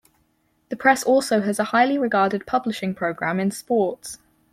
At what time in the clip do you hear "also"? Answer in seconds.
1.03-1.41